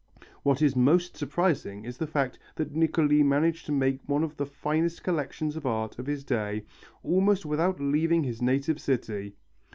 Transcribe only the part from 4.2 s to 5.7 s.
of the finest collections of